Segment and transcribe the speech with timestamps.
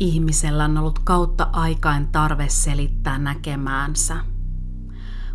[0.00, 4.16] ihmisellä on ollut kautta aikain tarve selittää näkemäänsä.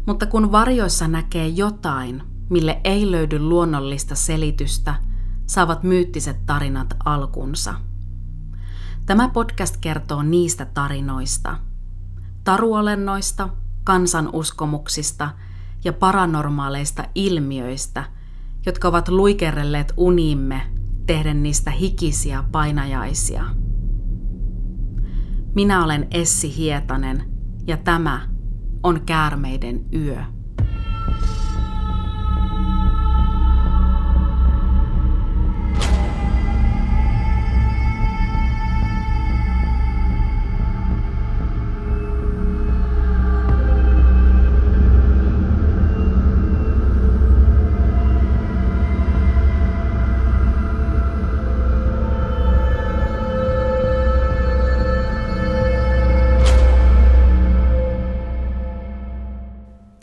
[0.06, 4.96] Mutta kun varjoissa näkee jotain, mille ei löydy luonnollista selitystä,
[5.46, 7.74] saavat myyttiset tarinat alkunsa.
[9.06, 11.58] Tämä podcast kertoo niistä tarinoista,
[12.44, 13.50] taruolennoista,
[13.84, 15.30] kansanuskomuksista
[15.84, 18.04] ja paranormaaleista ilmiöistä,
[18.66, 20.62] jotka ovat luikerelleet unimme
[21.06, 23.63] tehden niistä hikisiä painajaisia.
[25.56, 27.24] Minä olen Essi Hietanen
[27.68, 28.30] ja tämä
[28.84, 30.24] on Käärmeiden yö.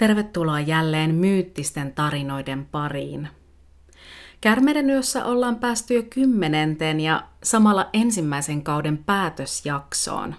[0.01, 3.29] Tervetuloa jälleen myyttisten tarinoiden pariin.
[4.41, 10.35] Kärmeiden yössä ollaan päästy jo kymmenenten ja samalla ensimmäisen kauden päätösjaksoon.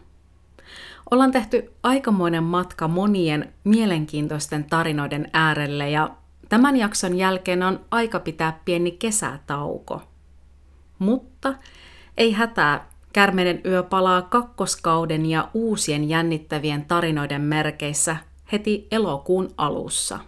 [1.11, 6.09] Ollaan tehty aikamoinen matka monien mielenkiintoisten tarinoiden äärelle ja
[6.49, 10.01] tämän jakson jälkeen on aika pitää pieni kesätauko.
[10.99, 11.53] Mutta
[12.17, 18.17] ei hätää, Kärmeiden yö palaa kakkoskauden ja uusien jännittävien tarinoiden merkeissä–
[18.52, 20.19] heti elokuun alussa.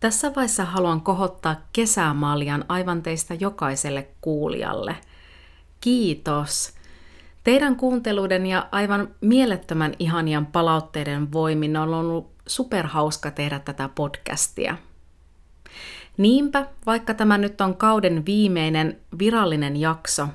[0.00, 4.96] Tässä vaiheessa haluan kohottaa kesämaljan aivan teistä jokaiselle kuulijalle.
[5.80, 6.72] Kiitos!
[7.44, 14.76] Teidän kuunteluiden ja aivan mielettömän ihanian palautteiden voimin on ollut superhauska tehdä tätä podcastia.
[16.16, 20.28] Niinpä, vaikka tämä nyt on kauden viimeinen virallinen jakso,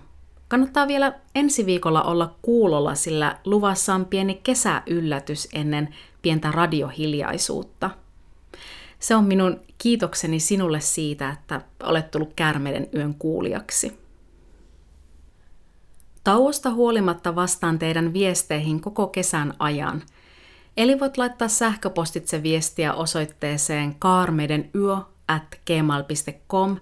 [0.48, 7.90] Kannattaa vielä ensi viikolla olla kuulolla, sillä luvassa on pieni kesäyllätys ennen pientä radiohiljaisuutta.
[9.00, 14.00] Se on minun kiitokseni sinulle siitä, että olet tullut Kärmeiden yön kuulijaksi.
[16.24, 20.04] Tauosta huolimatta vastaan teidän viesteihin koko kesän ajan.
[20.78, 24.98] Eli voit laittaa sähköpostitse viestiä osoitteeseen kaarmeiden yö
[25.28, 26.78] at gmail.com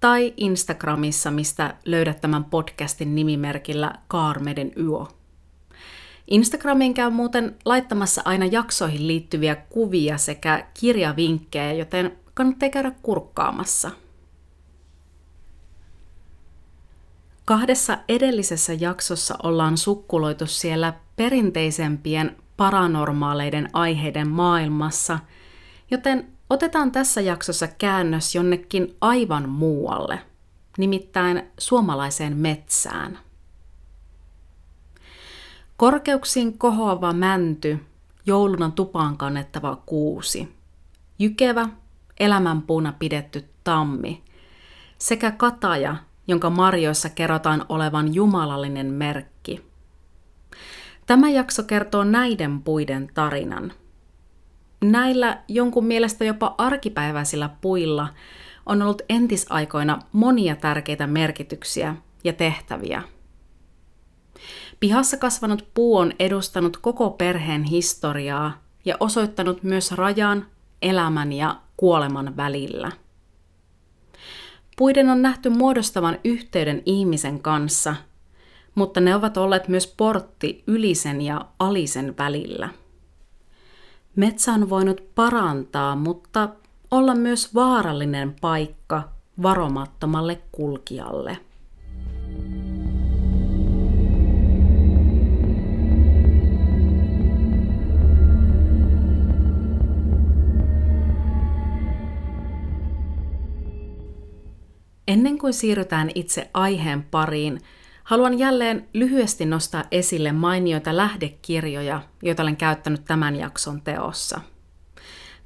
[0.00, 5.04] tai Instagramissa, mistä löydät tämän podcastin nimimerkillä Kaarmeden yö.
[6.30, 13.90] Instagramiin käy muuten laittamassa aina jaksoihin liittyviä kuvia sekä kirjavinkkejä, joten kannattaa käydä kurkkaamassa.
[17.44, 25.18] Kahdessa edellisessä jaksossa ollaan sukkuloitu siellä perinteisempien paranormaaleiden aiheiden maailmassa,
[25.90, 30.20] joten Otetaan tässä jaksossa käännös jonnekin aivan muualle,
[30.78, 33.18] nimittäin suomalaiseen metsään.
[35.76, 37.78] Korkeuksiin kohoava mänty,
[38.26, 40.56] jouluna tupaan kannettava kuusi,
[41.18, 41.68] jykevä,
[42.20, 44.22] elämänpuuna pidetty tammi
[44.98, 45.96] sekä kataja,
[46.28, 49.64] jonka marjoissa kerrotaan olevan jumalallinen merkki.
[51.06, 53.72] Tämä jakso kertoo näiden puiden tarinan–
[54.84, 58.08] Näillä jonkun mielestä jopa arkipäiväisillä puilla
[58.66, 63.02] on ollut entisaikoina monia tärkeitä merkityksiä ja tehtäviä.
[64.80, 70.46] Pihassa kasvanut puu on edustanut koko perheen historiaa ja osoittanut myös rajan,
[70.82, 72.92] elämän ja kuoleman välillä.
[74.76, 77.96] Puiden on nähty muodostavan yhteyden ihmisen kanssa,
[78.74, 82.68] mutta ne ovat olleet myös portti ylisen ja alisen välillä–
[84.16, 86.48] Metsä on voinut parantaa, mutta
[86.90, 89.08] olla myös vaarallinen paikka
[89.42, 91.38] varomattomalle kulkijalle.
[105.08, 107.60] Ennen kuin siirrytään itse aiheen pariin,
[108.04, 114.40] Haluan jälleen lyhyesti nostaa esille mainioita lähdekirjoja, joita olen käyttänyt tämän jakson teossa.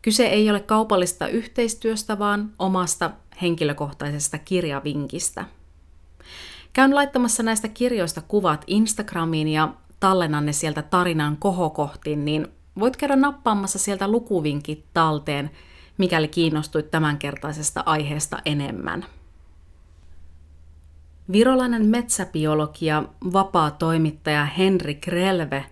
[0.02, 3.10] Kyse ei ole kaupallista yhteistyöstä, vaan omasta
[3.42, 5.44] henkilökohtaisesta kirjavinkistä.
[6.72, 12.48] Käyn laittamassa näistä kirjoista kuvat Instagramiin ja tallennan ne sieltä tarinan kohokohtiin, niin
[12.78, 15.50] voit käydä nappaamassa sieltä lukuvinkit talteen,
[15.98, 19.06] mikäli kiinnostuit tämänkertaisesta aiheesta enemmän.
[21.32, 25.64] Virolainen metsäbiologia vapaa toimittaja Henrik Relve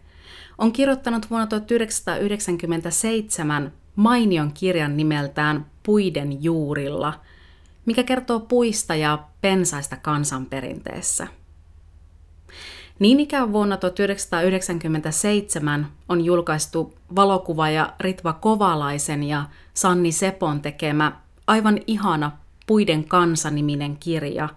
[0.59, 7.21] on kirjoittanut vuonna 1997 mainion kirjan nimeltään Puiden juurilla,
[7.87, 11.27] mikä kertoo puista ja pensaista kansanperinteessä.
[12.99, 19.45] Niin ikään vuonna 1997 on julkaistu valokuvaaja Ritva Kovalaisen ja
[19.75, 21.13] Sanni Sepon tekemä
[21.47, 22.33] aivan ihana
[22.67, 24.49] Puiden kansaniminen kirja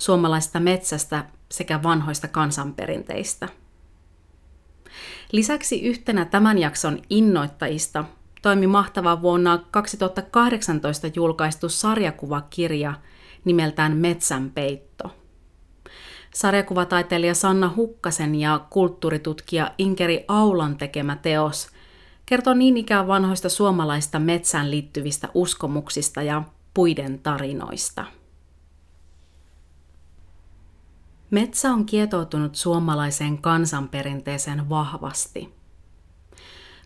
[0.00, 3.48] suomalaista metsästä sekä vanhoista kansanperinteistä.
[5.32, 8.04] Lisäksi yhtenä tämän jakson innoittajista
[8.42, 12.94] toimi mahtava vuonna 2018 julkaistu sarjakuvakirja
[13.44, 15.16] nimeltään Metsänpeitto.
[16.34, 21.68] Sarjakuvataiteilija Sanna Hukkasen ja kulttuuritutkija Inkeri Aulan tekemä teos
[22.26, 26.42] kertoo niin ikään vanhoista suomalaista metsään liittyvistä uskomuksista ja
[26.74, 28.04] puiden tarinoista.
[31.30, 35.54] Metsä on kietoutunut suomalaiseen kansanperinteeseen vahvasti.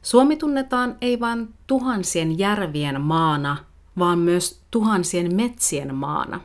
[0.03, 3.57] Suomi tunnetaan ei vain tuhansien järvien maana,
[3.99, 6.41] vaan myös tuhansien metsien maana.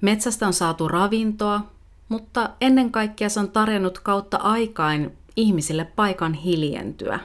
[0.00, 1.60] Metsästä on saatu ravintoa,
[2.08, 7.20] mutta ennen kaikkea se on tarjonnut kautta aikain ihmisille paikan hiljentyä.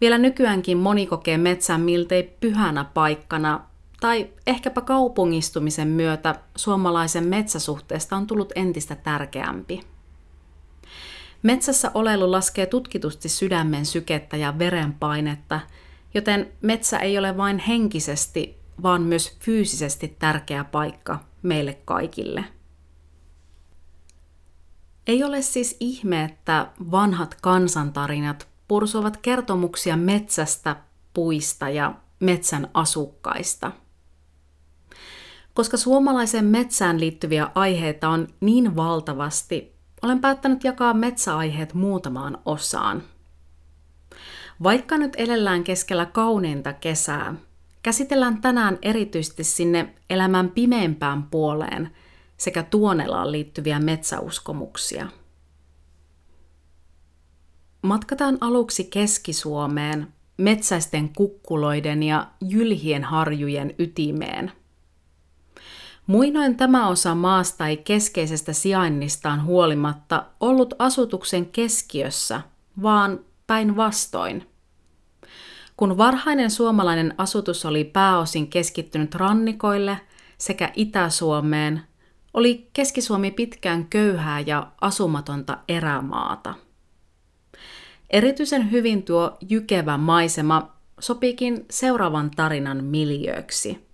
[0.00, 3.60] Vielä nykyäänkin moni kokee metsän miltei pyhänä paikkana,
[4.02, 9.80] tai ehkäpä kaupungistumisen myötä suomalaisen metsäsuhteesta on tullut entistä tärkeämpi.
[11.42, 15.60] Metsässä oleilu laskee tutkitusti sydämen sykettä ja verenpainetta,
[16.14, 22.44] joten metsä ei ole vain henkisesti, vaan myös fyysisesti tärkeä paikka meille kaikille.
[25.06, 30.76] Ei ole siis ihme, että vanhat kansantarinat pursuvat kertomuksia metsästä,
[31.14, 33.72] puista ja metsän asukkaista.
[35.54, 39.72] Koska suomalaiseen metsään liittyviä aiheita on niin valtavasti,
[40.02, 43.02] olen päättänyt jakaa metsäaiheet muutamaan osaan.
[44.62, 47.34] Vaikka nyt elellään keskellä kauneinta kesää,
[47.82, 51.90] käsitellään tänään erityisesti sinne elämän pimeämpään puoleen
[52.36, 55.08] sekä Tuonelaan liittyviä metsäuskomuksia.
[57.82, 64.52] Matkataan aluksi Keski-Suomeen, metsäisten kukkuloiden ja jylhien harjujen ytimeen–
[66.06, 72.40] Muinoin tämä osa maasta ei keskeisestä sijainnistaan huolimatta ollut asutuksen keskiössä,
[72.82, 74.46] vaan päinvastoin.
[75.76, 80.00] Kun varhainen suomalainen asutus oli pääosin keskittynyt rannikoille
[80.38, 81.82] sekä Itä-Suomeen,
[82.34, 86.54] oli Keski-Suomi pitkään köyhää ja asumatonta erämaata.
[88.10, 93.78] Erityisen hyvin tuo jykevä maisema sopikin seuraavan tarinan miljööksi–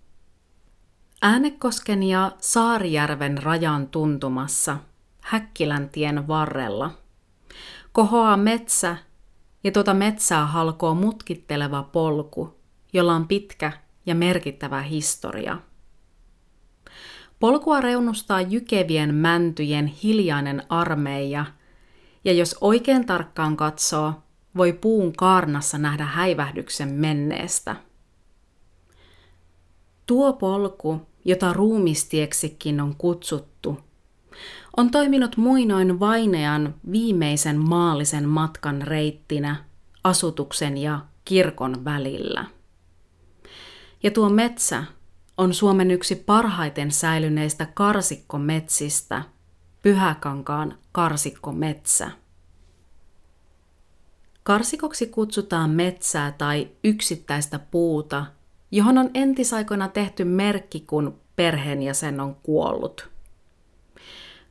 [1.23, 4.77] Äänekosken ja Saarijärven rajan tuntumassa,
[5.21, 6.91] Häkkiläntien varrella,
[7.93, 8.97] kohoaa metsä
[9.65, 12.59] ja tuota metsää halkoo mutkitteleva polku,
[12.93, 13.73] jolla on pitkä
[14.07, 15.59] ja merkittävä historia.
[17.41, 21.47] Polkua reunustaa jykevien mäntyjen hiljainen armeija,
[22.25, 24.15] ja jos oikein tarkkaan katsoo,
[24.57, 27.77] voi puun kaarnassa nähdä häivähdyksen menneestä–
[30.09, 33.79] Tuo polku, jota ruumistieksikin on kutsuttu,
[34.77, 39.65] on toiminut muinoin Vainean viimeisen maallisen matkan reittinä
[40.05, 42.45] asutuksen ja kirkon välillä.
[44.03, 44.85] Ja tuo metsä
[45.37, 49.23] on Suomen yksi parhaiten säilyneistä karsikkometsistä,
[49.83, 52.11] Pyhäkankaan karsikkometsä.
[54.43, 58.27] Karsikoksi kutsutaan metsää tai yksittäistä puuta–
[58.71, 63.09] johon on entisaikoina tehty merkki, kun perheenjäsen on kuollut.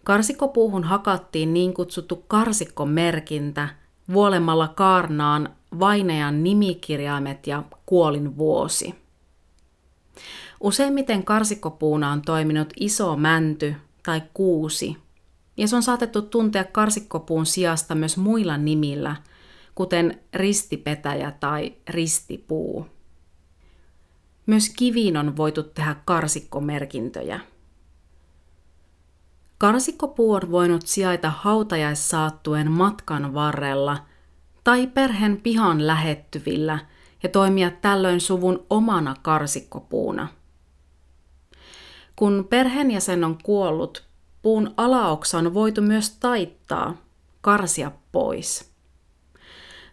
[0.03, 3.69] Karsikkopuuhun hakattiin niin kutsuttu karsikkomerkintä
[4.13, 8.95] vuolemalla kaarnaan vainajan nimikirjaimet ja kuolin vuosi.
[10.61, 14.97] Useimmiten karsikkopuuna on toiminut iso mänty tai kuusi,
[15.57, 19.15] ja se on saatettu tuntea karsikkopuun sijasta myös muilla nimillä,
[19.75, 22.96] kuten ristipetäjä tai ristipuu.
[24.47, 27.39] Myös kiviin on voitu tehdä karsikkomerkintöjä.
[29.57, 33.97] Karsikkopuu on voinut sijaita hautajaissaattuen matkan varrella
[34.63, 36.79] tai perheen pihan lähettyvillä
[37.23, 40.27] ja toimia tällöin suvun omana karsikkopuuna.
[42.15, 44.07] Kun perheenjäsen on kuollut,
[44.41, 46.97] puun alaoksa on voitu myös taittaa,
[47.41, 48.71] karsia pois.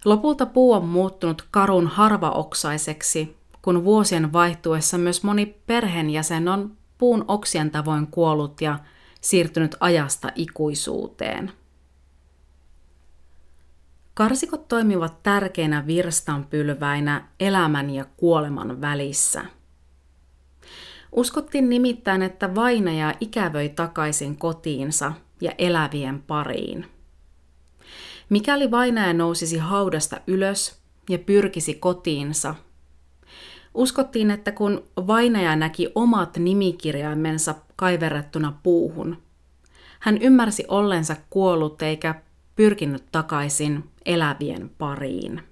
[0.04, 7.70] Lopulta puu on muuttunut karun harvaoksaiseksi kun vuosien vaihtuessa myös moni perheenjäsen on puun oksien
[7.70, 8.78] tavoin kuollut ja
[9.20, 11.52] siirtynyt ajasta ikuisuuteen.
[14.14, 19.44] Karsikot toimivat tärkeinä virstanpylväinä elämän ja kuoleman välissä.
[21.12, 26.86] Uskottiin nimittäin, että vainaja ikävöi takaisin kotiinsa ja elävien pariin.
[28.30, 30.78] Mikäli vainaja nousisi haudasta ylös
[31.08, 32.54] ja pyrkisi kotiinsa,
[33.74, 39.22] uskottiin, että kun vainaja näki omat nimikirjaimensa kaiverrettuna puuhun,
[40.00, 42.14] hän ymmärsi ollensa kuollut eikä
[42.56, 45.42] pyrkinyt takaisin elävien pariin.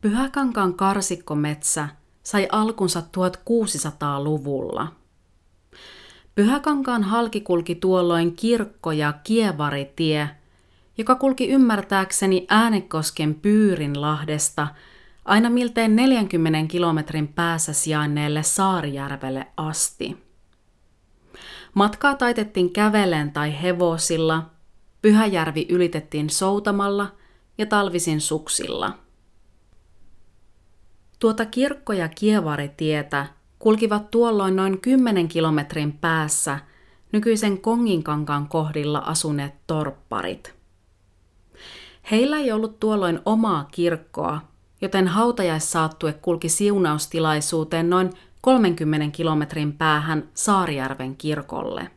[0.00, 1.88] Pyhäkankaan karsikkometsä
[2.26, 4.88] sai alkunsa 1600-luvulla.
[6.34, 10.30] Pyhäkankaan halki kulki tuolloin kirkko- ja kievaritie,
[10.98, 14.68] joka kulki ymmärtääkseni Äänekosken Pyyrinlahdesta
[15.24, 20.16] aina miltei 40 kilometrin päässä sijainneelle Saarijärvelle asti.
[21.74, 24.50] Matkaa taitettiin kävellen tai hevosilla,
[25.02, 27.12] Pyhäjärvi ylitettiin soutamalla
[27.58, 28.92] ja talvisin suksilla–
[31.18, 33.26] Tuota kirkko- ja kievaritietä
[33.58, 36.58] kulkivat tuolloin noin 10 kilometrin päässä
[37.12, 40.54] nykyisen Konginkankaan kohdilla asuneet torpparit.
[42.10, 44.40] Heillä ei ollut tuolloin omaa kirkkoa,
[44.80, 51.90] joten hautajaissaattue kulki siunaustilaisuuteen noin 30 kilometrin päähän Saarijärven kirkolle.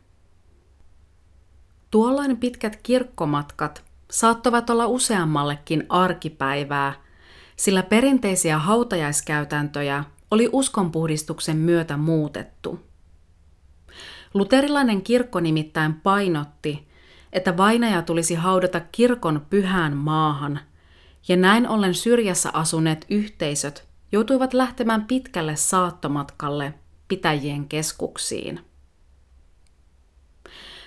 [1.92, 6.94] Tuolloin pitkät kirkkomatkat saattoivat olla useammallekin arkipäivää–
[7.60, 12.80] sillä perinteisiä hautajaiskäytäntöjä oli uskonpuhdistuksen myötä muutettu.
[14.34, 16.88] Luterilainen kirkko nimittäin painotti,
[17.34, 20.60] että vainaja tulisi haudata kirkon pyhään maahan,
[21.28, 26.74] ja näin ollen syrjässä asuneet yhteisöt joutuivat lähtemään pitkälle saattomatkalle
[27.08, 28.60] pitäjien keskuksiin.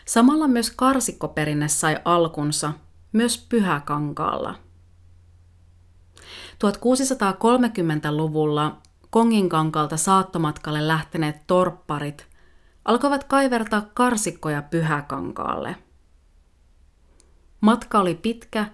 [0.05, 2.73] Samalla myös karsikkoperinne sai alkunsa
[3.13, 4.55] myös Pyhäkankaalla–
[6.63, 8.77] 1630-luvulla
[9.11, 12.27] Konginkankalta saattomatkalle lähteneet torpparit
[12.85, 15.77] alkoivat kaivertaa karsikkoja Pyhäkankaalle.
[17.61, 18.67] Matka oli pitkä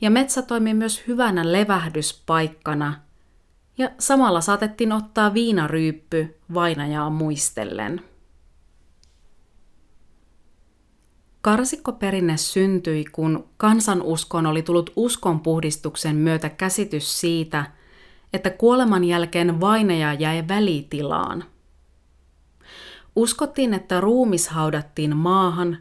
[0.00, 2.94] ja metsä toimi myös hyvänä levähdyspaikkana
[3.78, 8.04] ja samalla saatettiin ottaa viinaryyppy vainajaa muistellen.
[11.40, 17.66] Karsikkoperinne syntyi, kun kansanuskoon oli tullut uskonpuhdistuksen myötä käsitys siitä,
[18.32, 21.44] että kuoleman jälkeen vainaja jäi välitilaan.
[23.16, 25.78] Uskottiin, että ruumis haudattiin maahan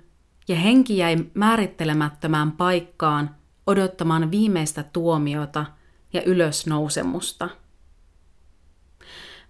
[0.47, 3.35] ja henki jäi määrittelemättömään paikkaan
[3.67, 5.65] odottamaan viimeistä tuomiota
[6.13, 7.49] ja ylösnousemusta.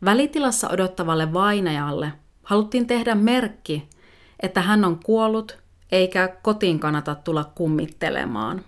[0.06, 3.90] Välitilassa odottavalle vainajalle haluttiin tehdä merkki,
[4.40, 8.62] että hän on kuollut eikä kotiin kannata tulla kummittelemaan.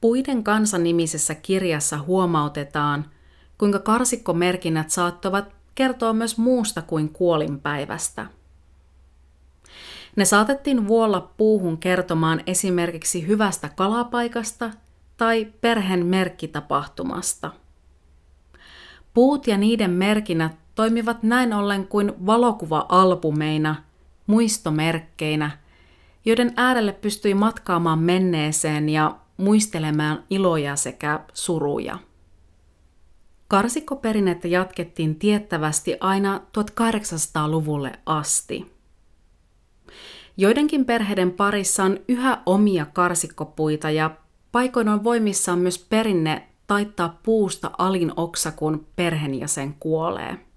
[0.00, 3.10] Puiden kansan nimisessä kirjassa huomautetaan,
[3.58, 8.26] kuinka karsikkomerkinnät saattavat kertoa myös muusta kuin kuolinpäivästä.
[10.16, 14.70] Ne saatettiin vuolla puuhun kertomaan esimerkiksi hyvästä kalapaikasta
[15.16, 17.50] tai perheen merkkitapahtumasta.
[19.14, 23.76] Puut ja niiden merkinnät toimivat näin ollen kuin valokuva-albumeina–
[24.30, 25.50] muistomerkkeinä,
[26.24, 31.98] joiden äärelle pystyi matkaamaan menneeseen ja muistelemaan iloja sekä suruja.
[33.48, 38.72] Karsikkoperinnettä jatkettiin tiettävästi aina 1800-luvulle asti.
[40.36, 44.10] Joidenkin perheiden parissa on yhä omia karsikkopuita ja
[44.52, 50.49] paikoin on voimissaan myös perinne taittaa puusta alin oksa, kun perhenjäsen kuolee.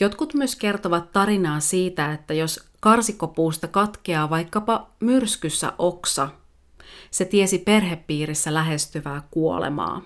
[0.00, 6.28] Jotkut myös kertovat tarinaa siitä, että jos karsikkopuusta katkeaa vaikkapa myrskyssä oksa,
[7.10, 10.02] se tiesi perhepiirissä lähestyvää kuolemaa.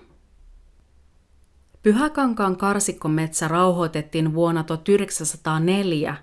[1.83, 6.17] Pyhäkankaan karsikkometsä rauhoitettiin vuonna 1904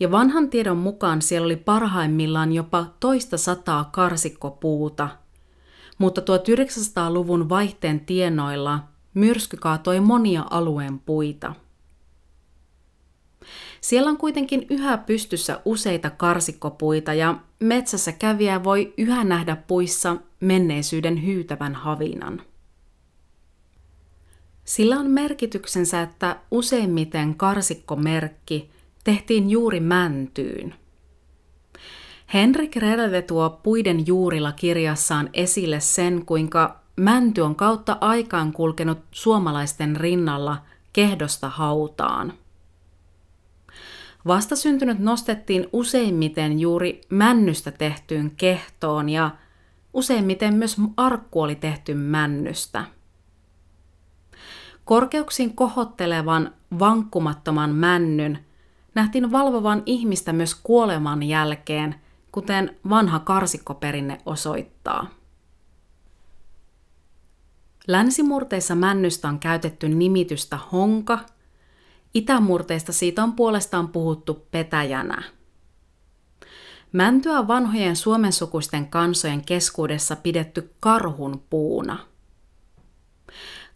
[0.00, 5.08] ja vanhan tiedon mukaan siellä oli parhaimmillaan jopa toista sataa karsikkopuuta,
[5.98, 8.80] mutta 1900-luvun vaihteen tienoilla
[9.14, 11.54] myrsky kaatoi monia alueen puita.
[13.82, 21.26] Siellä on kuitenkin yhä pystyssä useita karsikkopuita ja metsässä kävijä voi yhä nähdä puissa menneisyyden
[21.26, 22.42] hyytävän havinan.
[24.64, 28.70] Sillä on merkityksensä, että useimmiten karsikkomerkki
[29.04, 30.74] tehtiin juuri mäntyyn.
[32.34, 39.96] Henrik Relve tuo puiden juurilla kirjassaan esille sen, kuinka mänty on kautta aikaan kulkenut suomalaisten
[39.96, 40.62] rinnalla
[40.92, 42.32] kehdosta hautaan–
[44.26, 49.30] Vastasyntynyt nostettiin useimmiten juuri männystä tehtyyn kehtoon ja
[49.94, 52.84] useimmiten myös arkku oli tehty männystä.
[54.84, 58.38] Korkeuksiin kohottelevan, vankkumattoman männyn
[58.94, 61.94] nähtiin valvovan ihmistä myös kuoleman jälkeen,
[62.32, 65.06] kuten vanha karsikkoperinne osoittaa.
[67.88, 71.18] Länsimurteissa männystä on käytetty nimitystä honka,
[72.14, 75.22] itämurteista siitä on puolestaan puhuttu petäjänä.
[76.92, 81.98] Mäntyä vanhojen suomensukuisten kansojen keskuudessa pidetty karhun puuna.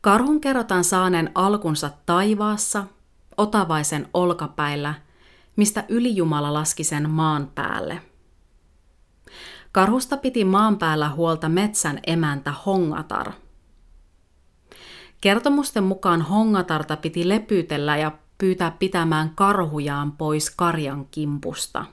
[0.01, 2.85] Karhun kerrotaan saaneen alkunsa taivaassa,
[3.37, 4.95] otavaisen olkapäillä,
[5.57, 8.03] mistä ylijumala laski sen maan päälle.
[9.73, 13.33] Karhusta piti maan päällä huolta metsän emäntä Hongatar–
[15.21, 21.85] Kertomusten mukaan hongatarta piti lepytellä ja pyytää pitämään karhujaan pois karjan kimpusta.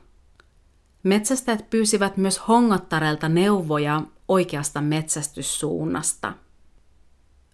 [1.04, 6.34] Metsästäjät pyysivät myös hongattarelta neuvoja oikeasta metsästyssuunnasta.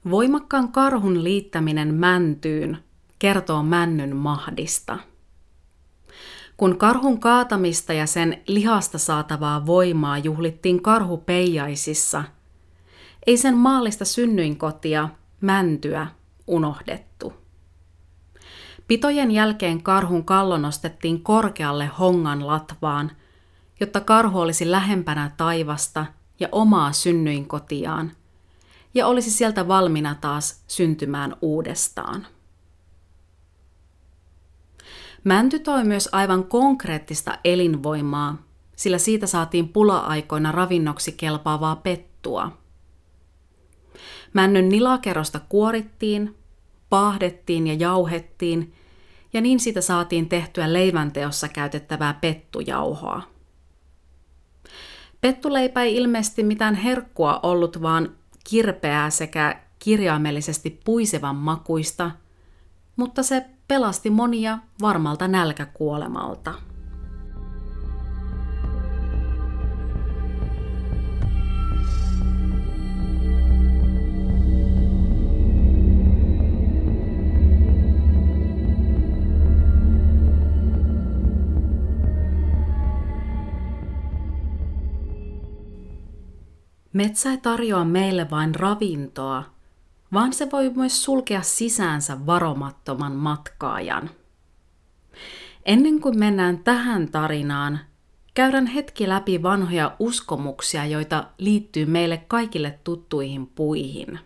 [0.10, 2.78] Voimakkaan karhun liittäminen mäntyyn
[3.20, 4.98] kertoo männyn mahdista.
[6.58, 12.24] Kun karhun kaatamista ja sen lihasta saatavaa voimaa juhlittiin karhupeijaisissa,
[13.28, 15.10] ei sen maallista synnyinkotia
[15.42, 16.08] mäntyä
[16.48, 17.34] unohdettu.
[18.90, 23.12] Pitojen jälkeen karhun kallo nostettiin korkealle hongan latvaan,
[23.80, 26.06] jotta karhu olisi lähempänä taivasta
[26.40, 28.12] ja omaa synnyinkotiaan,
[28.94, 32.28] ja olisi sieltä valmiina taas syntymään uudestaan.
[35.24, 38.38] Mänty toi myös aivan konkreettista elinvoimaa,
[38.76, 42.52] sillä siitä saatiin pula-aikoina ravinnoksi kelpaavaa pettua–
[44.34, 46.36] Männyn nilakerosta kuorittiin,
[46.90, 48.74] paahdettiin ja jauhettiin,
[49.34, 53.22] ja niin siitä saatiin tehtyä leivänteossa käytettävää pettujauhoa.
[55.22, 58.16] Pettuleipä ei ilmeisesti mitään herkkua ollut, vaan
[58.50, 62.12] kirpeää sekä kirjaimellisesti puisevan makuista,
[62.96, 66.54] mutta se pelasti monia varmalta nälkäkuolemalta.
[87.00, 89.44] Metsä ei tarjoa meille vain ravintoa,
[90.14, 94.10] vaan se voi myös sulkea sisäänsä varomattoman matkaajan.
[95.66, 97.80] Ennen kuin mennään tähän tarinaan,
[98.34, 104.20] käydään hetki läpi vanhoja uskomuksia, joita liittyy meille kaikille tuttuihin puihin.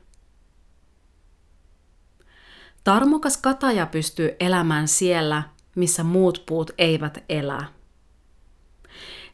[2.84, 5.44] Tarmokas kataja pystyy elämään siellä,
[5.76, 7.66] missä muut puut eivät elä.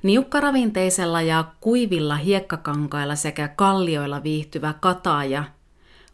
[0.04, 5.44] Niukkaravinteisella ja kuivilla hiekkakankailla sekä kallioilla viihtyvä kataja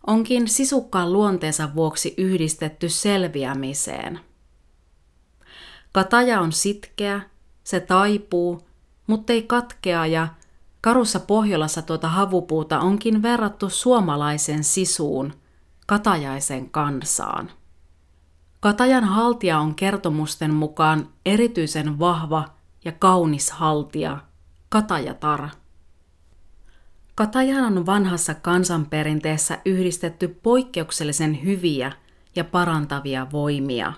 [0.08, 4.20] onkin sisukkaan luonteensa vuoksi yhdistetty selviämiseen.
[5.92, 7.22] Kataja on sitkeä,
[7.64, 8.62] se taipuu,
[9.08, 10.28] mutta ei katkea ja
[10.82, 15.34] karussa Pohjolassa tuota havupuuta onkin verrattu suomalaisen sisuun,
[15.88, 17.52] katajaisen kansaan.
[18.60, 22.55] Katajan haltija on kertomusten mukaan erityisen vahva
[22.86, 24.18] ja kaunis haltija,
[24.70, 25.50] Katajatar.
[27.16, 31.92] Katajan on vanhassa kansanperinteessä yhdistetty poikkeuksellisen hyviä
[32.36, 33.94] ja parantavia voimia.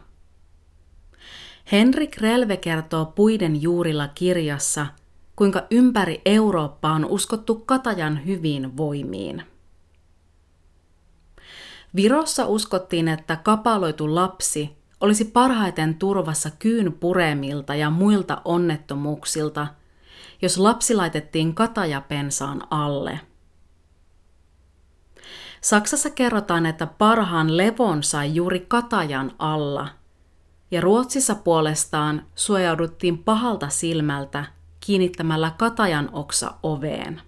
[1.72, 4.88] Henrik Relve kertoo Puiden juurilla kirjassa,
[5.36, 9.44] kuinka ympäri Eurooppaa on uskottu Katajan hyviin voimiin.
[11.96, 19.68] Virossa uskottiin, että kapaloitu lapsi olisi parhaiten turvassa kyyn puremilta ja muilta onnettomuuksilta,
[20.42, 23.20] jos lapsi laitettiin katajapensaan alle.
[25.62, 29.88] Saksassa kerrotaan, että parhaan levon sai juuri katajan alla,
[30.72, 34.46] ja Ruotsissa puolestaan suojauduttiin pahalta silmältä
[34.80, 37.22] kiinnittämällä katajan oksa oveen.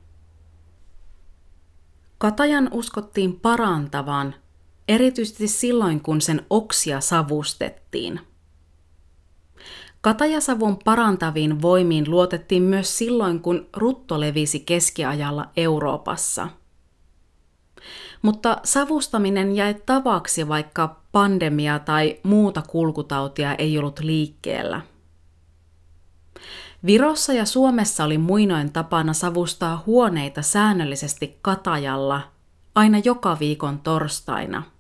[2.18, 4.36] Katajan uskottiin parantavan
[4.90, 8.20] erityisesti silloin kun sen oksia savustettiin.
[10.02, 16.50] Katajasavun parantaviin voimiin luotettiin myös silloin, kun rutto levisi keskiajalla Euroopassa.
[18.22, 24.82] Mutta savustaminen jäi tavaksi, vaikka pandemia tai muuta kulkutautia ei ollut liikkeellä.
[26.86, 32.22] Virossa ja Suomessa oli muinoin tapana savustaa huoneita säännöllisesti katajalla
[32.76, 34.64] aina joka viikon torstaina–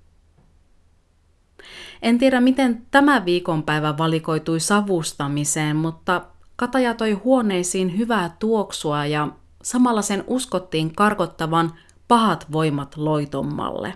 [2.02, 9.28] En tiedä, miten tämä viikonpäivä valikoitui savustamiseen, mutta kataja toi huoneisiin hyvää tuoksua ja
[9.64, 11.74] samalla sen uskottiin karkottavan
[12.08, 13.94] pahat voimat loitommalle.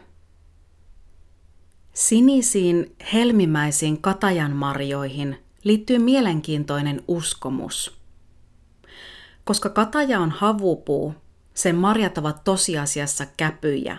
[1.94, 7.98] Sinisiin helmimäisiin katajan marjoihin liittyy mielenkiintoinen uskomus.
[9.44, 11.16] Koska kataja on havupuu,
[11.54, 13.98] sen marjat ovat tosiasiassa käpyjä.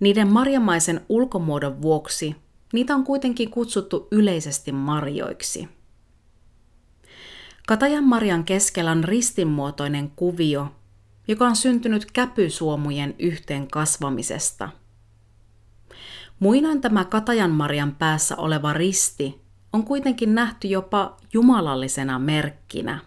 [0.00, 2.36] Niiden marjamaisen ulkomuodon vuoksi
[2.72, 5.68] niitä on kuitenkin kutsuttu yleisesti marjoiksi.
[7.66, 10.68] Katajan marjan keskellä on ristinmuotoinen kuvio,
[11.28, 14.68] joka on syntynyt käpysuomujen yhteen kasvamisesta.
[16.38, 19.40] Muinoin tämä katajan marjan päässä oleva risti
[19.72, 23.00] on kuitenkin nähty jopa jumalallisena merkkinä.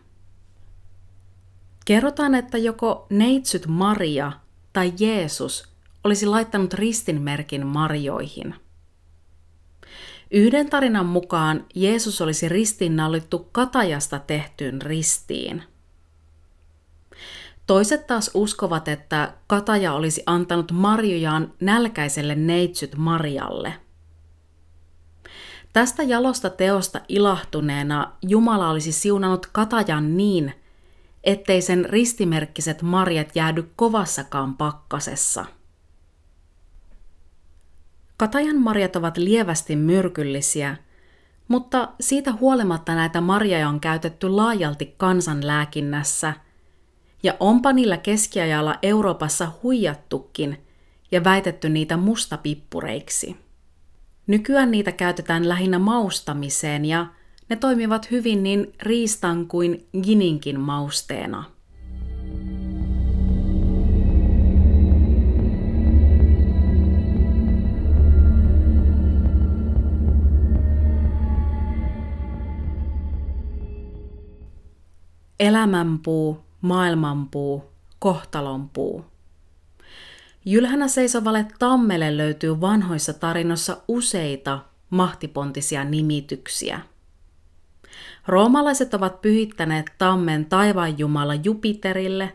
[1.85, 4.31] Kerrotaan, että joko neitsyt Maria
[4.73, 5.68] tai Jeesus
[6.03, 8.55] olisi laittanut ristinmerkin marjoihin.
[10.31, 15.63] Yhden tarinan mukaan Jeesus olisi ristiinnallittu katajasta tehtyyn ristiin.
[17.67, 23.73] Toiset taas uskovat, että kataja olisi antanut marjojaan nälkäiselle neitsyt Marialle–
[25.73, 30.53] Tästä jalosta teosta ilahtuneena Jumala olisi siunannut katajan niin,
[31.23, 35.45] ettei sen ristimerkkiset marjat jäädy kovassakaan pakkasessa.
[38.19, 40.77] Katajan marjat ovat lievästi myrkyllisiä,
[41.47, 46.33] mutta siitä huolimatta näitä marjoja on käytetty laajalti kansanlääkinnässä,
[47.23, 50.57] ja onpa niillä keskiajalla Euroopassa huijattukin
[51.11, 53.37] ja väitetty niitä mustapippureiksi.
[54.27, 57.07] Nykyään niitä käytetään lähinnä maustamiseen ja
[57.49, 61.43] ne toimivat hyvin niin riistan kuin gininkin mausteena.
[75.39, 77.63] Elämänpuu, maailmanpuu,
[77.99, 79.05] kohtalonpuu–
[80.45, 86.79] Jylhänä seisovalle tammelle löytyy vanhoissa tarinoissa useita mahtipontisia nimityksiä.
[88.27, 92.33] Roomalaiset ovat pyhittäneet tammen taivaanjumala Jupiterille.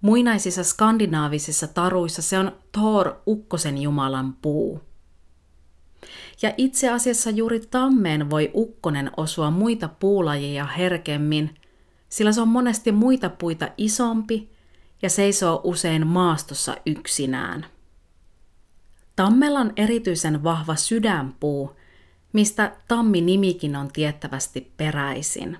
[0.00, 4.80] Muinaisissa skandinaavisissa taruissa se on Thor ukkosen jumalan puu.
[6.42, 11.54] Ja itse asiassa juuri tammeen voi ukkonen osua muita puulajia herkemmin,
[12.12, 14.50] sillä se on monesti muita puita isompi
[15.02, 17.66] ja seisoo usein maastossa yksinään.
[19.16, 21.76] Tammella on erityisen vahva sydänpuu,
[22.32, 25.58] mistä tammi-nimikin on tiettävästi peräisin.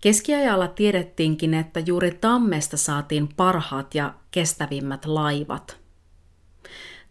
[0.00, 5.76] Keskiajalla tiedettiinkin, että juuri tammesta saatiin parhaat ja kestävimmät laivat.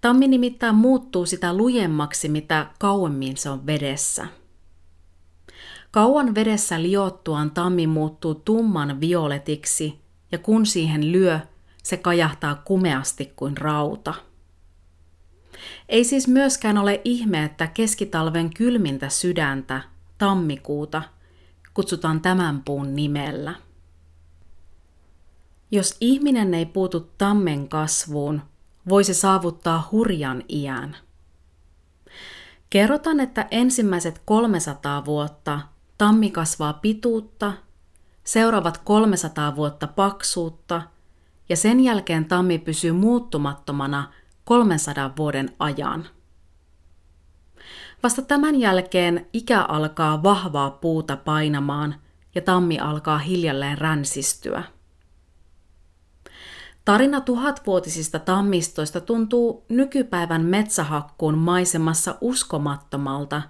[0.01, 4.27] Tammi nimittäin muuttuu sitä lujemmaksi, mitä kauemmin se on vedessä.
[5.93, 9.99] Kauan vedessä liottuaan tammi muuttuu tumman violetiksi
[10.31, 11.39] ja kun siihen lyö,
[11.83, 14.13] se kajahtaa kumeasti kuin rauta.
[15.89, 19.81] Ei siis myöskään ole ihme, että keskitalven kylmintä sydäntä,
[20.17, 21.01] tammikuuta,
[21.73, 23.55] kutsutaan tämän puun nimellä.
[25.71, 28.41] Jos ihminen ei puutu tammen kasvuun,
[28.89, 30.95] voi se saavuttaa hurjan iän.
[32.69, 37.53] Kerrotaan, että ensimmäiset 300 vuotta tammi kasvaa pituutta
[38.23, 40.81] seuraavat 300 vuotta paksuutta
[41.49, 44.11] ja sen jälkeen tammi pysyy muuttumattomana
[44.43, 46.05] 300 vuoden ajan.
[48.03, 51.95] Vasta tämän jälkeen ikä alkaa vahvaa puuta painamaan
[52.35, 54.63] ja tammi alkaa hiljalleen ränsistyä.
[56.85, 63.41] Tarina tuhatvuotisista tammistoista tuntuu nykypäivän metsähakkuun maisemassa uskomattomalta,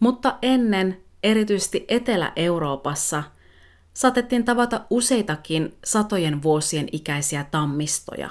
[0.00, 3.22] mutta ennen, erityisesti Etelä-Euroopassa–
[3.94, 8.30] saatettiin tavata useitakin satojen vuosien ikäisiä tammistoja.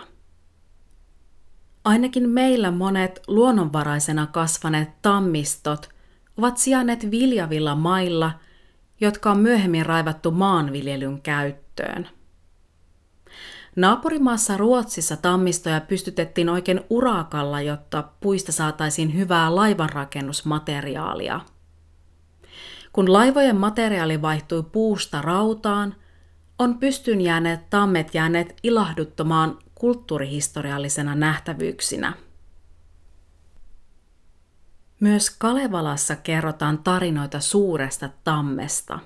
[1.84, 5.89] Ainakin meillä monet luonnonvaraisena kasvaneet tammistot
[6.38, 8.32] ovat sijainneet viljavilla mailla,
[9.01, 12.10] jotka on myöhemmin raivattu maanviljelyn käyttöön.
[13.75, 21.39] Naapurimaassa Ruotsissa tammistoja pystytettiin oikein urakalla, jotta puista saataisiin hyvää laivanrakennusmateriaalia–
[22.93, 25.95] kun laivojen materiaali vaihtui puusta rautaan,
[26.60, 32.13] on pystyn jääneet tammet jääneet ilahduttomaan kulttuurihistoriallisena nähtävyyksinä.
[34.99, 38.99] Myös Kalevalassa kerrotaan tarinoita suuresta tammesta.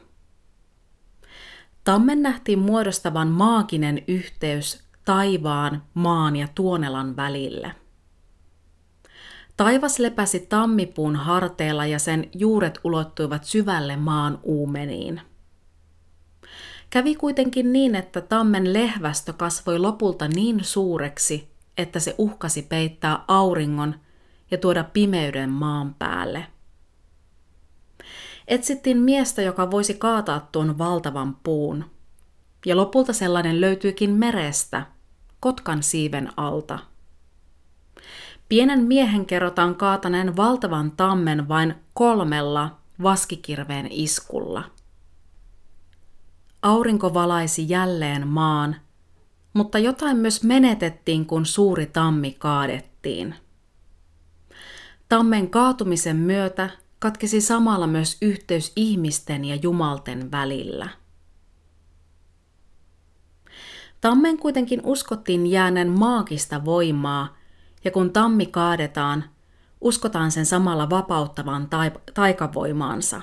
[1.84, 7.76] Tammen nähtiin muodostavan maaginen yhteys taivaan, maan ja Tuonelan välille.
[9.58, 15.22] Taivas lepäsi tammipuun harteella ja sen juuret ulottuivat syvälle maan uumeniin.
[16.89, 23.96] Kävi kuitenkin niin, että tammen lehvästö kasvoi lopulta niin suureksi, että se uhkasi peittää auringon
[24.52, 26.48] ja tuoda pimeyden maan päälle.
[28.48, 31.86] Etsittiin miestä, joka voisi kaataa tuon valtavan puun.
[32.65, 34.86] Ja lopulta sellainen löytyykin merestä,
[35.39, 36.80] kotkan siiven alta.
[38.49, 44.63] Pienen miehen kerrotaan kaataneen valtavan tammen vain kolmella vaskikirveen iskulla.
[46.62, 48.75] Aurinko valaisi jälleen maan,
[49.53, 53.36] mutta jotain myös menetettiin, kun suuri tammi kaadettiin.
[55.10, 60.89] Tammen kaatumisen myötä katkesi samalla myös yhteys ihmisten ja jumalten välillä.
[64.01, 67.35] Tammen kuitenkin uskottiin jääneen maagista voimaa,
[67.86, 69.24] ja kun tammi kaadetaan,
[69.82, 71.69] uskotaan sen samalla vapauttavan
[72.13, 73.21] taikavoimaansa.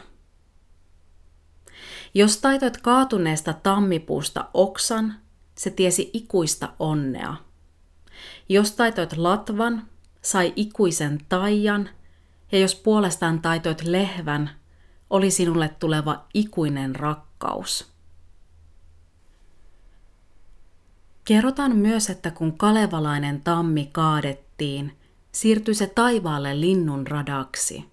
[2.14, 5.14] Jos taitoit kaatuneesta tammipuusta oksan,
[5.54, 7.34] se tiesi ikuista onnea.
[8.48, 9.88] Jos taitoit latvan,
[10.22, 11.88] sai ikuisen taian,
[12.52, 14.50] ja jos puolestaan taitoit lehvän,
[15.10, 17.92] oli sinulle tuleva ikuinen rakkaus.
[21.24, 24.41] Kerrotaan myös, että kun kalevalainen tammi kaadettiin,
[25.32, 27.84] siirtyi se taivaalle linnun radaksi.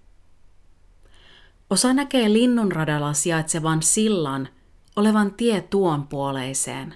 [1.70, 4.48] Osa näkee linnunradalla sijaitsevan sillan
[4.96, 6.94] olevan tie tuon puoleiseen.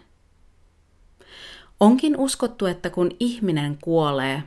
[1.80, 4.42] Onkin uskottu, että kun ihminen kuolee,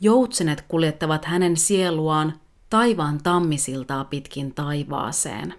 [0.00, 5.54] joutsenet kuljettavat hänen sieluaan taivaan tammisiltaa pitkin taivaaseen.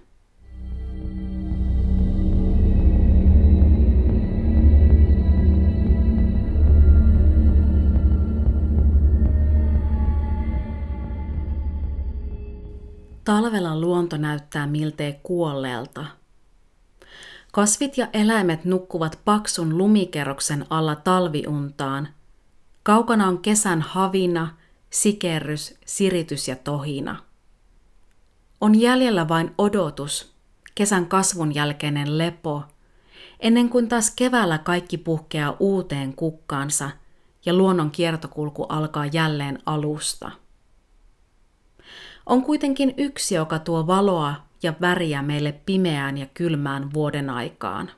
[13.23, 16.05] Talvella luonto näyttää miltei kuolleelta.
[17.51, 22.07] Kasvit ja eläimet nukkuvat paksun lumikerroksen alla talviuntaan.
[22.83, 24.57] Kaukana on kesän havina,
[24.89, 27.15] sikerrys, siritys ja tohina.
[28.61, 30.33] On jäljellä vain odotus,
[30.75, 32.63] kesän kasvun jälkeinen lepo,
[33.39, 36.89] ennen kuin taas keväällä kaikki puhkeaa uuteen kukkaansa
[37.45, 40.31] ja luonnon kiertokulku alkaa jälleen alusta.
[42.25, 47.91] On kuitenkin yksi, joka tuo valoa ja väriä meille pimeään ja kylmään vuoden aikaan.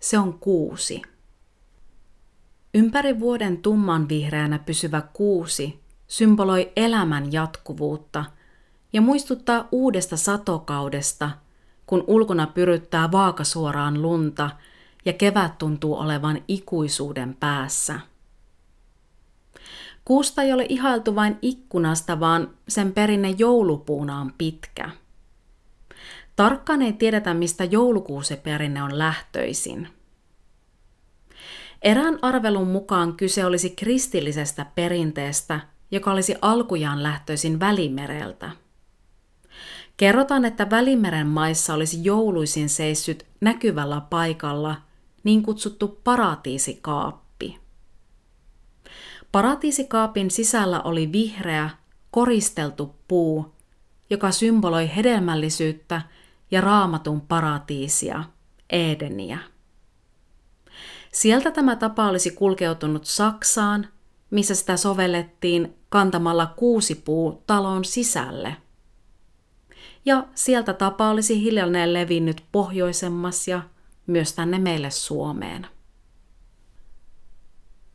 [0.00, 1.02] Se on kuusi.
[2.74, 8.24] Ympäri vuoden tummanvihreänä pysyvä kuusi symboloi elämän jatkuvuutta
[8.92, 11.30] ja muistuttaa uudesta satokaudesta,
[11.86, 14.50] kun ulkona pyryttää vaakasuoraan lunta
[15.04, 18.00] ja kevät tuntuu olevan ikuisuuden päässä.
[20.10, 24.90] Kuusta ei ole ihailtu vain ikkunasta, vaan sen perinne joulupuuna on pitkä.
[26.36, 29.88] Tarkkaan ei tiedetä, mistä joulukuuseperinne on lähtöisin.
[31.82, 38.50] Erään arvelun mukaan kyse olisi kristillisestä perinteestä, joka olisi alkujaan lähtöisin Välimereltä.
[39.96, 44.76] Kerrotaan, että Välimeren maissa olisi jouluisin seissyt näkyvällä paikalla
[45.24, 47.29] niin kutsuttu paratiisikaappi.
[49.32, 51.70] Paratiisikaapin sisällä oli vihreä,
[52.10, 53.54] koristeltu puu,
[54.10, 56.02] joka symboloi hedelmällisyyttä
[56.50, 58.24] ja raamatun paratiisia,
[58.70, 59.38] Edeniä.
[61.12, 63.88] Sieltä tämä tapa olisi kulkeutunut Saksaan,
[64.30, 68.56] missä sitä sovellettiin kantamalla kuusi puu talon sisälle.
[70.04, 73.62] Ja sieltä tapa olisi hiljalleen levinnyt pohjoisemmassa ja
[74.06, 75.66] myös tänne meille Suomeen.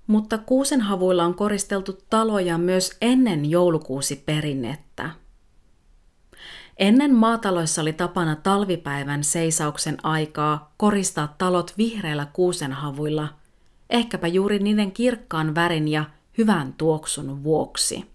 [0.07, 5.09] Mutta kuusenhavuilla on koristeltu taloja myös ennen joulukuusiperinnettä.
[6.77, 13.27] Ennen maataloissa oli tapana talvipäivän seisauksen aikaa koristaa talot vihreillä kuusenhavuilla,
[13.89, 16.05] ehkäpä juuri niiden kirkkaan värin ja
[16.37, 18.05] hyvän tuoksun vuoksi.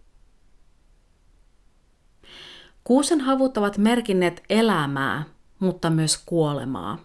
[2.85, 5.25] Kuusenhavut ovat merkinneet elämää,
[5.59, 6.99] mutta myös kuolemaa.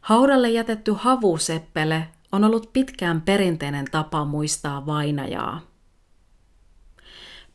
[0.00, 5.60] Haudalle jätetty havuseppele on ollut pitkään perinteinen tapa muistaa vainajaa.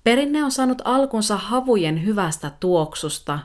[0.04, 3.40] Perinne on saanut alkunsa havujen hyvästä tuoksusta,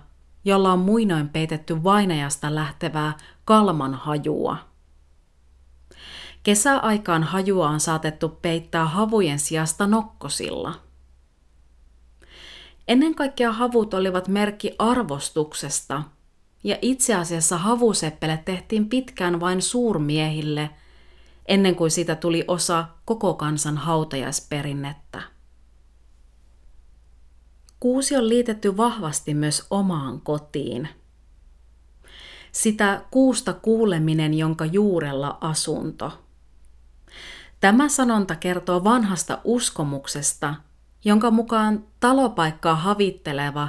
[0.44, 4.56] jolla on muinoin peitetty vainajasta lähtevää kalman hajua.
[6.42, 10.74] Kesäaikaan hajua on saatettu peittää havujen sijasta nokkosilla.
[12.88, 16.02] Ennen kaikkea havut olivat merkki arvostuksesta,
[16.64, 20.70] ja itse asiassa havuseppele tehtiin pitkään vain suurmiehille,
[21.48, 25.22] ennen kuin siitä tuli osa koko kansan hautajaisperinnettä.
[27.80, 30.88] kuusi on liitetty vahvasti myös omaan kotiin.
[32.52, 36.18] Sitä kuusta kuuleminen, jonka juurella asunto.
[37.60, 40.54] Tämä sanonta kertoo vanhasta uskomuksesta,
[41.04, 43.68] jonka mukaan talopaikkaa havitteleva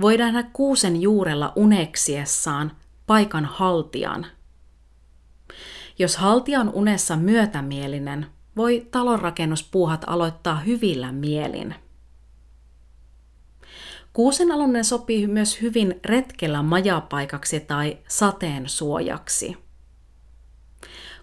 [0.00, 2.72] voidaan nähdä kuusen juurella uneksiessaan
[3.06, 4.26] paikan haltijan.
[5.98, 11.74] Jos haltija on unessa myötämielinen, voi talonrakennuspuuhat aloittaa hyvillä mielin.
[14.12, 19.56] Kuusen alunen sopii myös hyvin retkellä majapaikaksi tai sateen suojaksi.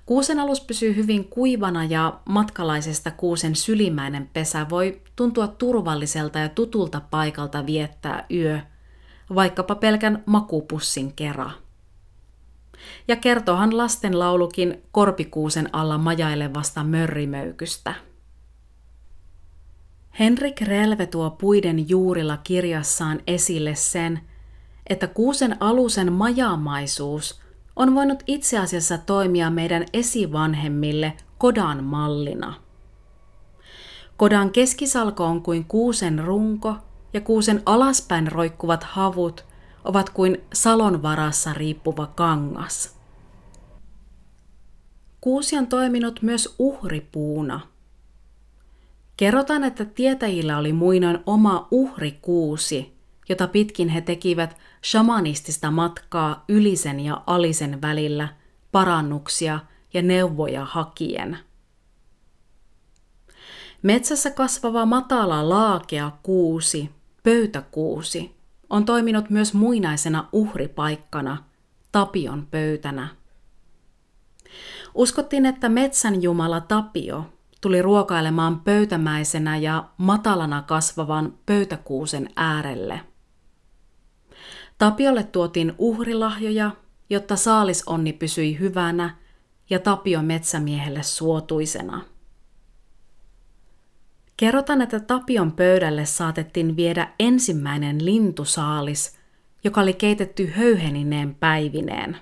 [0.06, 7.02] Kuusen alus pysyy hyvin kuivana ja matkalaisesta kuusen sylimäinen pesä voi tuntua turvalliselta ja tutulta
[7.12, 8.60] paikalta viettää yö,
[9.36, 11.65] vaikkapa pelkän makupussin kera.
[13.08, 17.94] Ja kertohan lasten laulukin korpikuusen alla majailevasta mörrimöykystä.
[20.20, 24.20] Henrik Relve tuo puiden juurilla kirjassaan esille sen,
[24.88, 27.42] että kuusen alusen majamaisuus
[27.76, 32.54] on voinut itse asiassa toimia meidän esivanhemmille kodan mallina.
[34.18, 36.76] Kodan keskisalko on kuin kuusen runko
[37.14, 39.46] ja kuusen alaspäin roikkuvat havut
[39.86, 42.96] ovat kuin salon varassa riippuva kangas.
[45.22, 47.60] Kuusi on toiminut myös uhripuuna–
[49.18, 52.94] Kerrotaan, että tietäjillä oli muinoin oma uhrikuusi,
[53.30, 58.28] jota pitkin he tekivät shamanistista matkaa ylisen ja alisen välillä
[58.72, 59.60] parannuksia
[59.94, 61.38] ja neuvoja hakien.
[63.82, 66.90] Metsässä kasvava matala laakea kuusi,
[67.24, 68.35] pöytäkuusi,
[68.70, 71.38] on toiminut myös muinaisena uhripaikkana,
[71.92, 73.08] Tapion pöytänä.
[74.94, 77.26] Uskottiin, että metsän jumala Tapio
[77.62, 83.02] tuli ruokailemaan pöytämäisenä ja matalana kasvavan pöytäkuusen äärelle.
[84.78, 86.72] Tapiolle tuotiin uhrilahjoja,
[87.10, 89.18] jotta saalisonni pysyi hyvänä
[89.70, 92.02] ja Tapio metsämiehelle suotuisena.
[94.38, 99.18] Kerrotaan, että Tapion pöydälle saatettiin viedä ensimmäinen lintusaalis,
[99.64, 102.18] joka oli keitetty höyhenineen päivineen.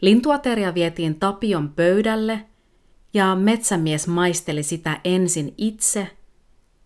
[0.00, 2.46] Lintuateria vietiin Tapion pöydälle
[3.14, 6.16] ja metsämies maisteli sitä ensin itse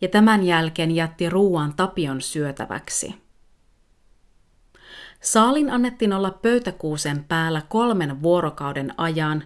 [0.00, 3.14] ja tämän jälkeen jätti ruuan tapion syötäväksi.
[5.20, 9.44] Saalin annettiin olla pöytäkuusen päällä kolmen vuorokauden ajan,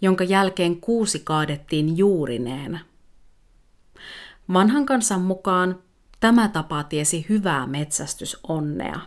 [0.00, 2.80] jonka jälkeen kuusi kaadettiin juurineen.
[4.52, 5.82] Vanhan kansan mukaan
[6.20, 9.00] tämä tapa tiesi hyvää metsästysonnea.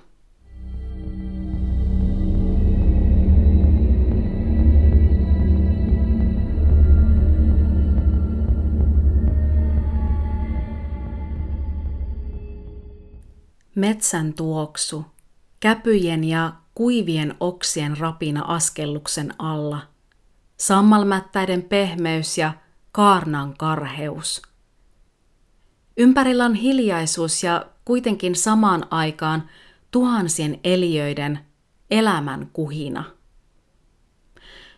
[13.75, 15.05] metsän tuoksu,
[15.59, 19.81] käpyjen ja kuivien oksien rapina askelluksen alla,
[20.57, 22.53] sammalmättäiden pehmeys ja
[22.91, 24.54] kaarnan karheus.
[25.97, 29.49] Ympärillä on hiljaisuus ja kuitenkin samaan aikaan
[29.91, 31.39] tuhansien eliöiden
[31.91, 33.03] elämän kuhina.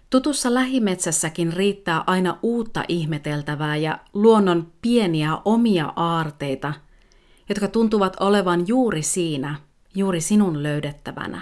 [0.09, 6.73] Tutussa lähimetsässäkin riittää aina uutta ihmeteltävää ja luonnon pieniä omia aarteita–
[7.49, 9.55] jotka tuntuvat olevan juuri siinä,
[9.95, 11.41] juuri sinun löydettävänä.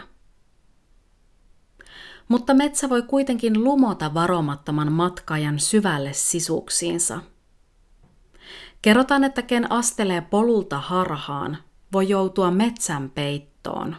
[2.28, 7.20] Mutta metsä voi kuitenkin lumota varomattoman matkajan syvälle sisuksiinsa.
[8.86, 11.58] Kerrotaan, että ken astelee polulta harhaan,
[11.94, 13.96] voi joutua metsän peittoon.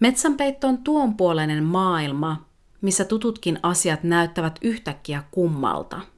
[0.00, 2.48] Metsänpeitto on tuonpuoleinen maailma,
[2.80, 6.00] missä tututkin asiat näyttävät yhtäkkiä kummalta–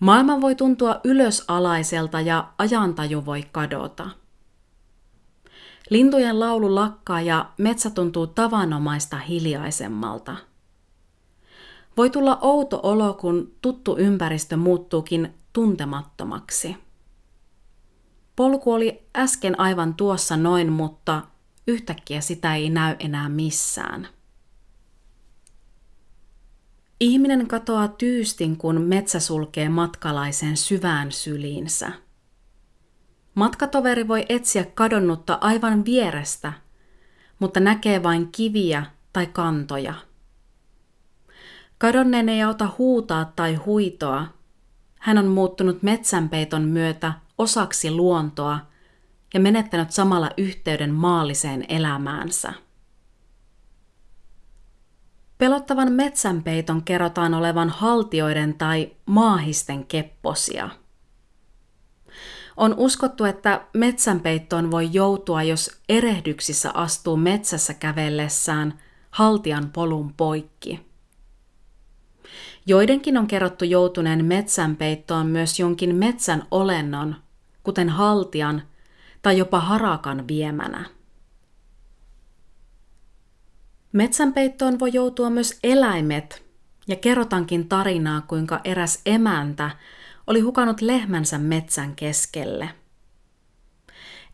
[0.00, 4.10] Maailma voi tuntua ylösalaiselta ja ajantaju voi kadota.
[5.90, 10.36] Lintujen laulu lakkaa ja metsä tuntuu tavanomaista hiljaisemmalta.
[11.98, 16.76] Voi tulla outo olo, kun tuttu ympäristö muuttuukin tuntemattomaksi.
[18.36, 21.22] Polku oli äsken aivan tuossa noin, mutta
[21.66, 24.08] yhtäkkiä sitä ei näy enää missään.
[27.00, 31.92] Ihminen katoaa tyystin, kun metsä sulkee matkalaisen syvään syliinsä.
[33.34, 36.52] Matkatoveri voi etsiä kadonnutta aivan vierestä,
[37.38, 40.07] mutta näkee vain kiviä tai kantoja.
[41.78, 44.26] Kadonneen ei auta huutaa tai huitoa.
[44.98, 48.58] Hän on muuttunut metsänpeiton myötä osaksi luontoa
[49.34, 52.52] ja menettänyt samalla yhteyden maalliseen elämäänsä.
[55.38, 60.70] Pelottavan metsänpeiton kerrotaan olevan haltioiden tai maahisten kepposia.
[62.56, 70.87] On uskottu, että metsänpeittoon voi joutua, jos erehdyksissä astuu metsässä kävellessään haltian polun poikki.
[72.68, 77.16] Joidenkin on kerrottu joutuneen metsänpeittoon myös jonkin metsän olennon,
[77.62, 78.62] kuten haltian
[79.22, 80.84] tai jopa harakan viemänä.
[83.92, 86.44] Metsänpeittoon voi joutua myös eläimet,
[86.88, 89.70] ja kerrotankin tarinaa, kuinka eräs emäntä
[90.26, 92.70] oli hukannut lehmänsä metsän keskelle.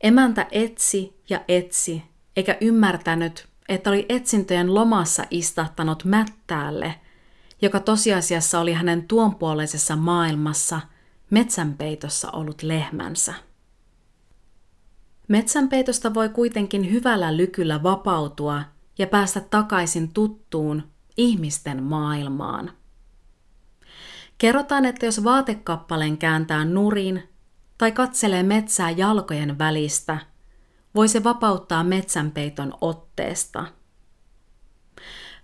[0.00, 2.02] Emäntä etsi ja etsi,
[2.36, 6.94] eikä ymmärtänyt, että oli etsintöjen lomassa istahtanut mättäälle,
[7.62, 10.80] joka tosiasiassa oli hänen tuonpuoleisessa maailmassa
[11.30, 13.34] metsänpeitossa ollut lehmänsä.
[15.28, 18.62] Metsänpeitosta voi kuitenkin hyvällä lykyllä vapautua
[18.98, 20.82] ja päästä takaisin tuttuun
[21.16, 22.70] ihmisten maailmaan.
[24.38, 27.28] Kerrotaan, että jos vaatekappaleen kääntää nurin
[27.78, 30.18] tai katselee metsää jalkojen välistä,
[30.94, 33.66] voi se vapauttaa metsänpeiton otteesta.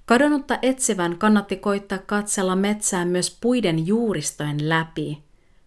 [0.07, 5.25] Kadonnutta etsivän kannatti koittaa katsella metsää myös puiden juuristojen läpi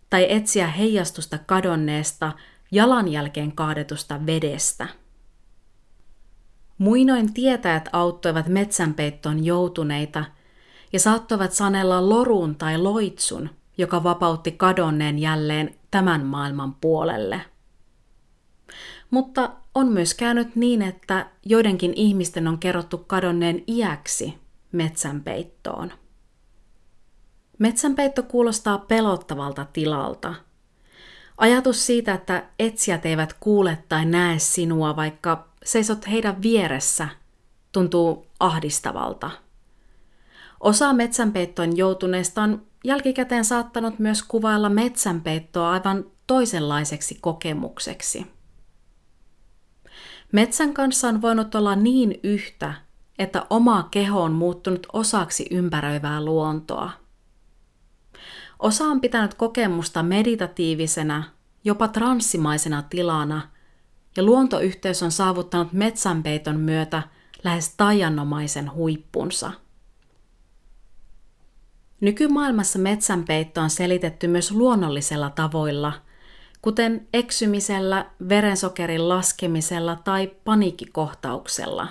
[0.10, 2.32] tai etsiä heijastusta kadonneesta
[2.72, 4.88] jalanjälkeen kaadetusta vedestä.
[6.78, 10.26] Muinoin tietäjät auttoivat metsänpeittoon joutuneita
[10.94, 17.42] ja saattoivat sanella lorun tai loitsun, joka vapautti kadonneen jälleen tämän maailman puolelle.
[19.12, 24.38] Mutta on myös käynyt niin, että joidenkin ihmisten on kerrottu kadonneen iäksi
[24.72, 25.92] metsänpeittoon.
[27.60, 30.34] Metsänpeitto kuulostaa pelottavalta tilalta.
[31.38, 37.08] Ajatus siitä, että etsijät eivät kuule tai näe sinua, vaikka seisot heidän vieressä,
[37.72, 39.32] tuntuu ahdistavalta.
[40.60, 48.28] Osa metsänpeittoon joutuneista on jälkikäteen saattanut myös kuvailla metsänpeittoa aivan toisenlaiseksi kokemukseksi.
[50.34, 52.74] Metsän kanssa on voinut olla niin yhtä,
[53.20, 56.92] että oma keho on muuttunut osaksi ympäröivää luontoa.
[58.60, 61.24] Osa on pitänyt kokemusta meditatiivisena,
[61.64, 63.42] jopa transsimaisena tilana–
[64.18, 67.04] ja luontoyhteys on saavuttanut metsänpeiton myötä
[67.44, 69.52] lähes taianomaisen huippunsa.
[72.02, 75.94] Nykymaailmassa metsänpeitto on selitetty myös luonnollisella tavoilla,
[76.64, 81.88] kuten eksymisellä, verensokerin laskemisella tai paniikkikohtauksella.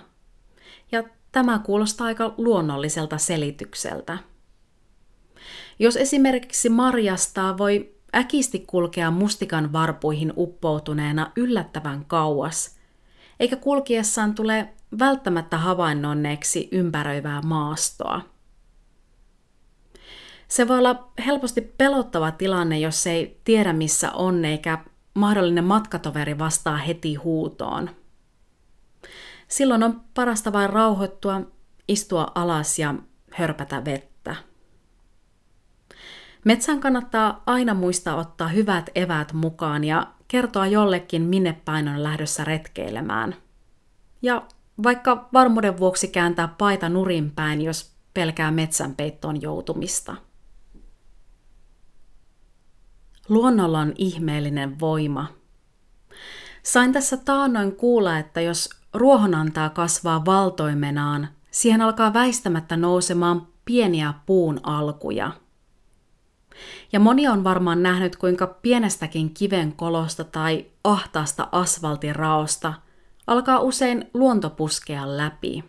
[0.92, 4.18] Ja tämä kuulostaa aika luonnolliselta selitykseltä.
[5.78, 12.76] Jos esimerkiksi marjastaa, voi äkisti kulkea mustikan varpuihin uppoutuneena yllättävän kauas,
[13.40, 14.68] eikä kulkiessaan tule
[14.98, 18.32] välttämättä havainnonneeksi ympäröivää maastoa.
[20.53, 24.78] Se voi olla helposti pelottava tilanne, jos ei tiedä missä on, eikä
[25.14, 27.90] mahdollinen matkatoveri vastaa heti huutoon.
[29.48, 31.40] Silloin on parasta vain rauhoittua,
[31.88, 32.94] istua alas ja
[33.30, 34.36] hörpätä vettä.
[36.44, 42.44] Metsän kannattaa aina muistaa ottaa hyvät evät mukaan ja kertoa jollekin, minne päin on lähdössä
[42.44, 43.34] retkeilemään.
[44.22, 44.42] Ja
[44.82, 50.16] vaikka varmuuden vuoksi kääntää paita nurin päin, jos pelkää metsänpeittoon joutumista.
[53.28, 55.26] Luonnolla on ihmeellinen voima.
[56.62, 64.14] Sain tässä taannoin kuulla, että jos ruohon antaa kasvaa valtoimenaan, siihen alkaa väistämättä nousemaan pieniä
[64.26, 65.30] puun alkuja–
[66.92, 72.74] ja moni on varmaan nähnyt, kuinka pienestäkin kiven kolosta tai ahtaasta asfaltin raosta
[73.26, 75.64] alkaa usein luonto puskea läpi.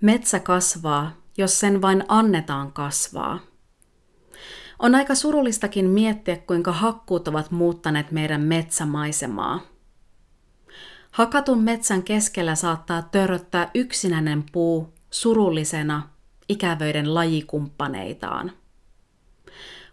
[0.00, 3.38] Metsä kasvaa, jos sen vain annetaan kasvaa.
[4.78, 9.60] On aika surullistakin miettiä, kuinka hakkuut ovat muuttaneet meidän metsämaisemaa.
[11.10, 16.08] Hakatun metsän keskellä saattaa törröttää yksinäinen puu surullisena
[16.48, 18.52] ikävöiden lajikumppaneitaan–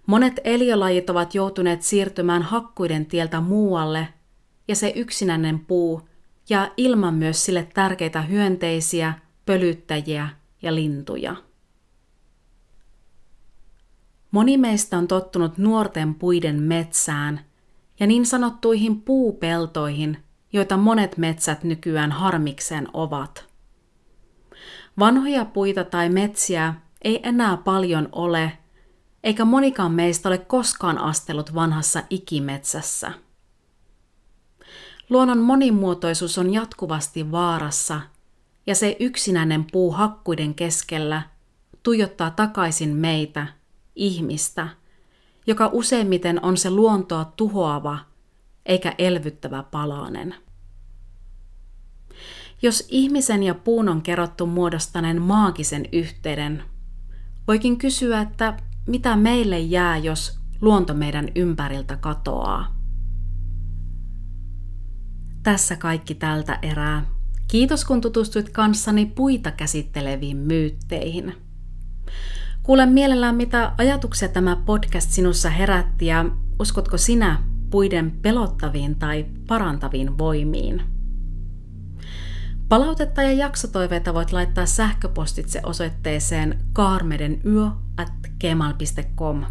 [0.05, 4.07] Monet eliölajit ovat joutuneet siirtymään hakkuiden tieltä muualle,
[4.67, 6.09] ja se yksinäinen puu
[6.49, 9.13] ja ilman myös sille tärkeitä hyönteisiä,
[9.45, 10.29] pölyttäjiä
[10.61, 11.35] ja lintuja.
[14.31, 17.39] Moni meistä on tottunut nuorten puiden metsään
[17.99, 20.23] ja niin sanottuihin puupeltoihin,
[20.53, 23.45] joita monet metsät nykyään harmikseen ovat.
[24.99, 28.57] Vanhoja puita tai metsiä ei enää paljon ole,
[29.23, 33.11] eikä monikaan meistä ole koskaan astellut vanhassa ikimetsässä.
[35.09, 38.01] Luonnon monimuotoisuus on jatkuvasti vaarassa,
[38.67, 41.21] ja se yksinäinen puu hakkuiden keskellä
[41.83, 43.47] tuijottaa takaisin meitä,
[43.95, 44.67] ihmistä,
[45.47, 47.99] joka useimmiten on se luontoa tuhoava
[48.65, 50.35] eikä elvyttävä palanen.
[52.61, 56.63] Jos ihmisen ja puun on kerrottu muodostaneen maagisen yhteyden,
[57.47, 62.75] voikin kysyä, että mitä meille jää, jos luonto meidän ympäriltä katoaa.
[65.43, 67.05] Tässä kaikki tältä erää.
[67.47, 71.35] Kiitos kun tutustuit kanssani puita käsitteleviin myytteihin.
[72.63, 76.25] Kuulen mielellään, mitä ajatuksia tämä podcast sinussa herätti ja
[76.59, 80.81] uskotko sinä puiden pelottaviin tai parantaviin voimiin.
[82.69, 87.65] Palautetta ja jaksotoiveita voit laittaa sähköpostitse osoitteeseen kaarmedenyö
[87.97, 89.45] at gmail.com.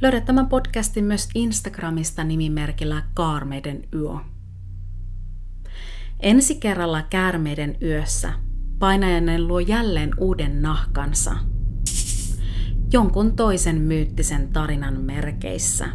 [0.00, 4.10] Löydät tämän podcastin myös Instagramista nimimerkillä Kaarmeiden yö.
[6.20, 8.32] Ensi kerralla käärmeiden yössä
[8.78, 11.53] painajainen luo jälleen uuden nahkansa.
[12.94, 15.86] Jonkun toisen myyttisen tarinan merkeissä.